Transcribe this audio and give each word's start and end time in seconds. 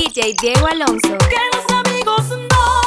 DJ 0.00 0.34
Diego 0.40 0.66
Alonso. 0.66 1.18
Que 1.28 1.36
los 1.52 1.84
amigos 1.84 2.26
no 2.30 2.79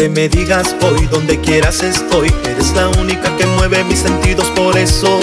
donde 0.00 0.18
me 0.18 0.28
digas 0.30 0.74
voy, 0.80 1.06
donde 1.08 1.38
quieras 1.40 1.82
estoy. 1.82 2.32
Eres 2.44 2.72
la 2.72 2.88
única 2.88 3.36
que 3.36 3.44
mueve 3.44 3.84
mis 3.84 3.98
sentidos, 3.98 4.46
por 4.56 4.78
eso 4.78 5.18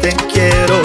te 0.00 0.16
quiero. 0.32 0.80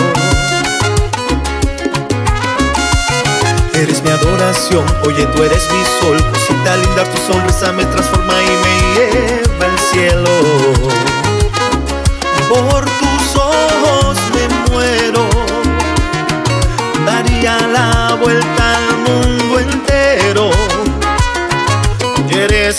Eres 3.74 4.04
mi 4.04 4.10
adoración, 4.10 4.84
oye 5.06 5.26
tú 5.28 5.44
eres 5.44 5.64
mi 5.72 5.82
sol. 6.02 6.22
Cosita 6.30 6.76
linda, 6.76 7.06
tu 7.06 7.18
sonrisa 7.32 7.72
me 7.72 7.86
transforma 7.86 8.34
y 8.42 8.48
me 8.66 8.76
lleva 8.96 9.66
al 9.66 9.80
cielo. 9.80 10.30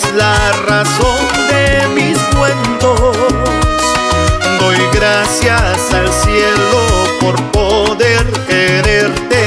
es 0.01 0.13
la 0.13 0.51
razón 0.67 1.27
de 1.49 1.87
mis 1.95 2.17
cuentos. 2.37 3.17
Doy 4.59 4.77
gracias 4.93 5.93
al 5.93 6.11
cielo 6.23 6.81
por 7.21 7.35
poder 7.51 8.25
quererte 8.47 9.38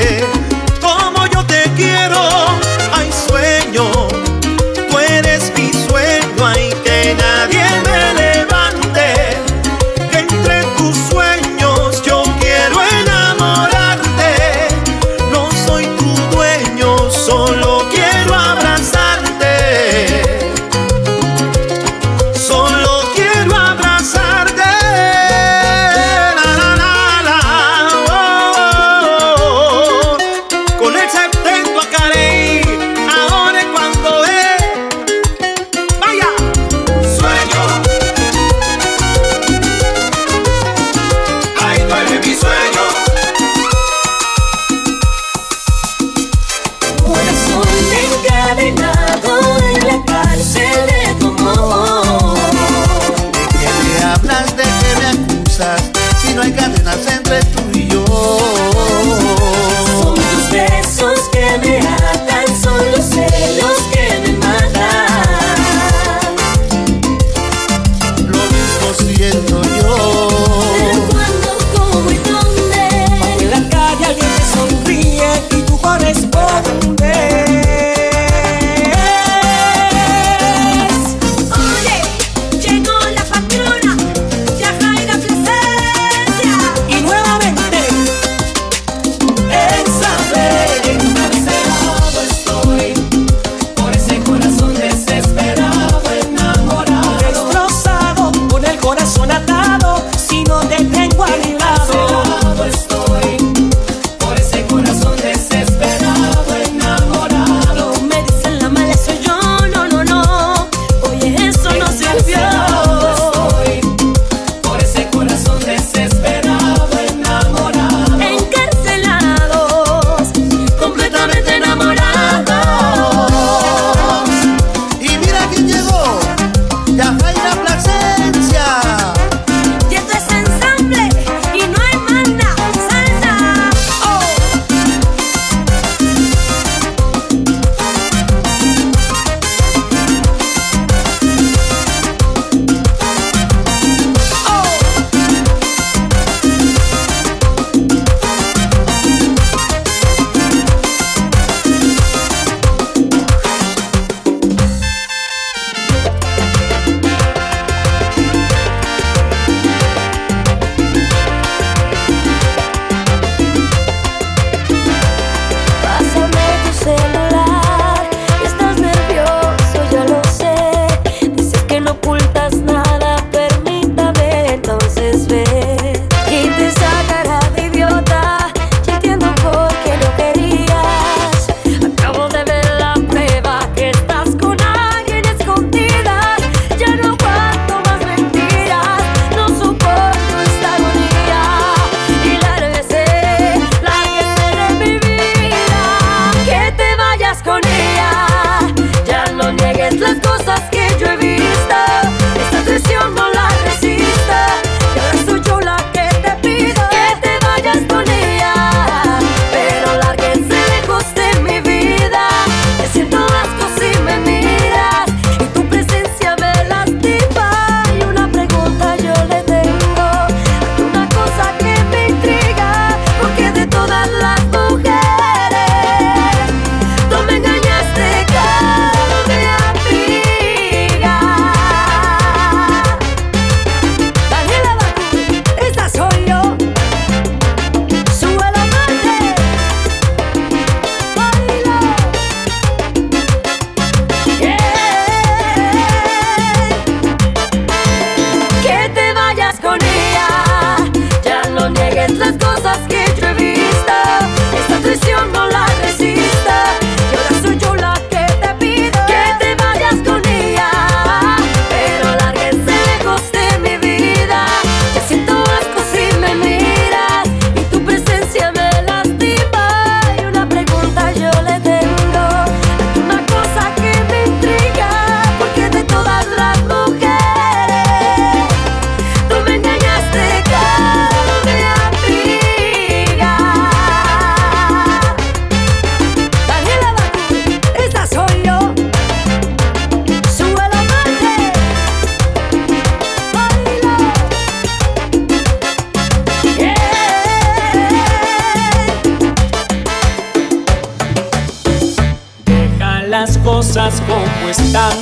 cosas 303.63 304.03
como 304.09 304.49
están. 304.49 304.93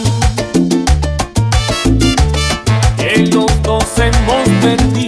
Que 2.99 3.26
los 3.33 3.62
dos 3.62 3.85
hemos 3.99 4.49
perdido. 4.61 5.00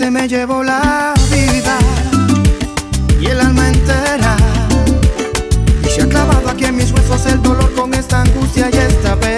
se 0.00 0.10
me 0.10 0.26
llevó 0.26 0.62
la 0.62 1.12
vida 1.30 1.76
y 3.20 3.26
el 3.26 3.38
alma 3.38 3.68
entera. 3.68 4.34
Y 5.84 5.88
se 5.90 6.00
ha 6.00 6.08
clavado 6.08 6.48
aquí 6.48 6.64
en 6.64 6.76
mis 6.76 6.90
huesos 6.90 7.26
el 7.26 7.42
dolor 7.42 7.70
con 7.74 7.92
esta 7.92 8.22
angustia 8.22 8.70
y 8.72 8.78
esta 8.78 9.14
pena. 9.16 9.29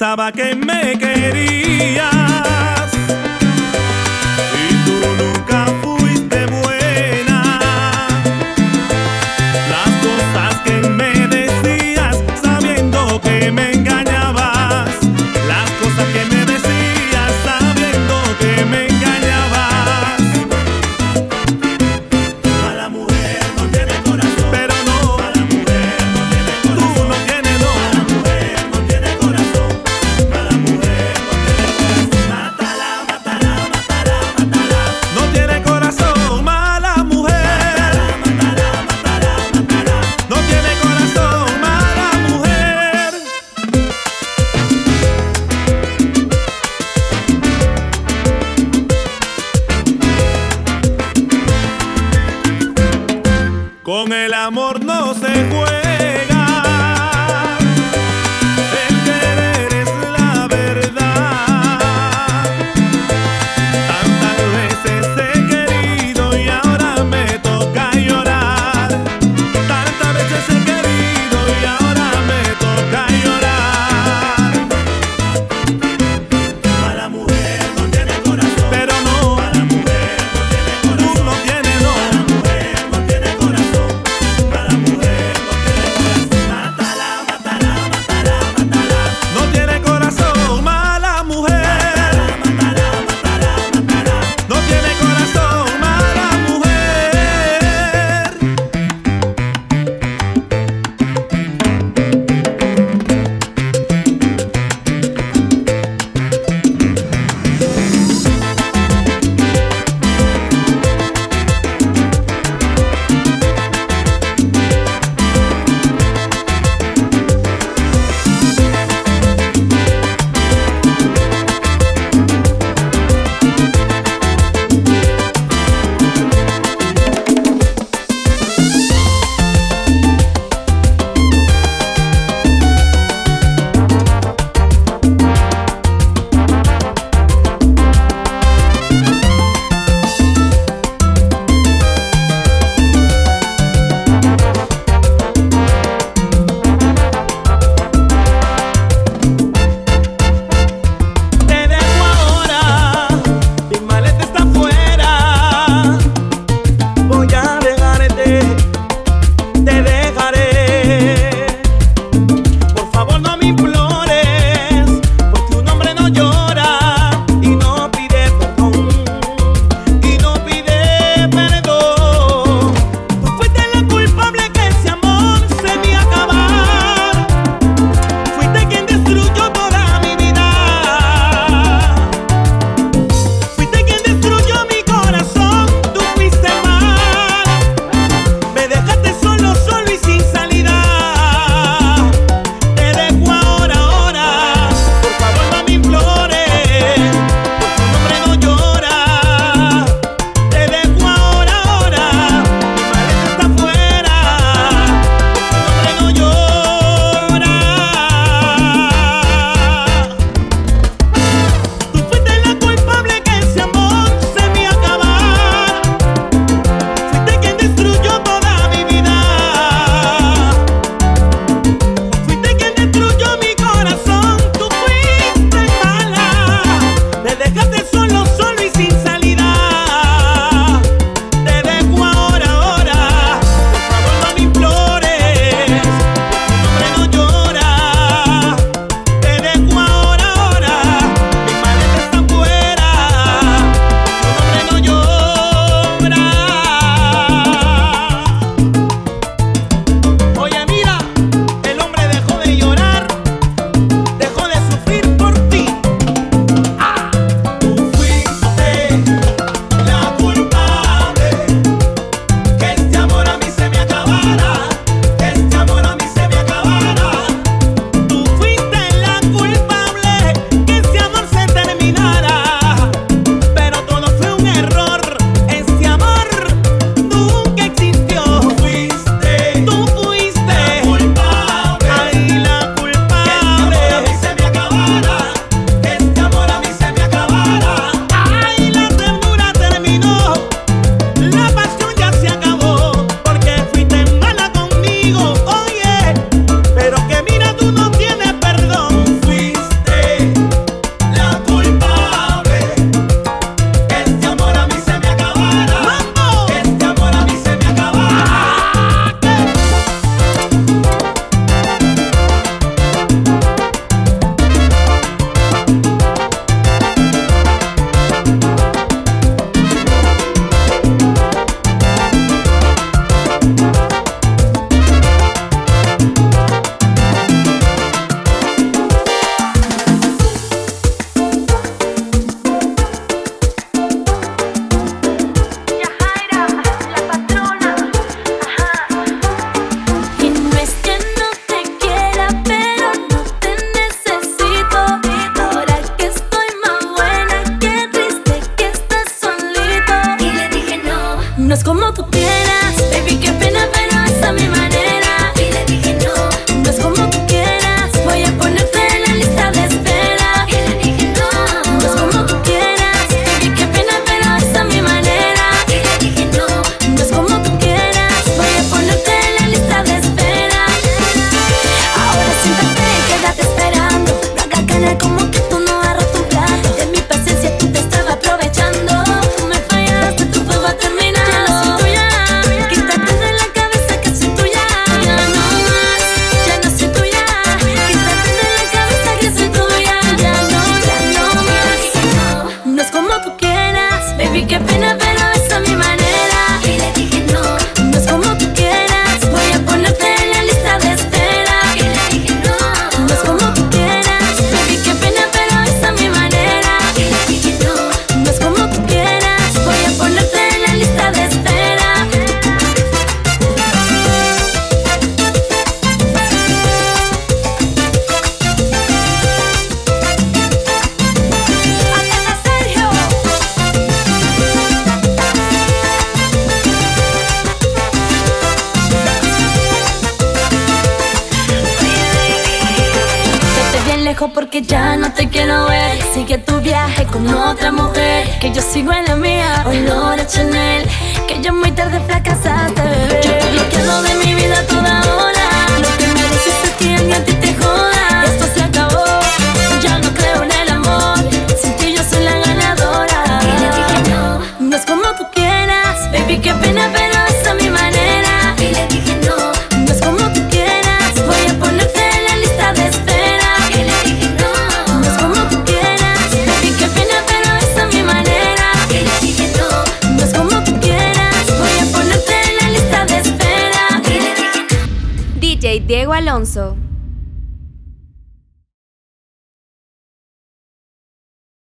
Pensaba 0.00 0.32
que 0.32 0.54
me 0.54 0.69